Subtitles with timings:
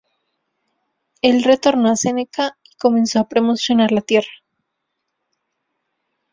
[1.21, 4.31] Él retornó a Seneca y comenzó a promocionar la tierra.